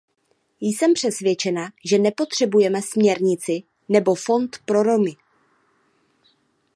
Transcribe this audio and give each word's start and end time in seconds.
Jsem 0.61 0.93
přesvědčena, 0.93 1.69
že 1.85 1.99
nepotřebujeme 1.99 2.81
směrnici 2.81 3.63
nebo 3.89 4.15
fond 4.15 4.57
pro 4.65 4.83
Romy. 4.83 5.13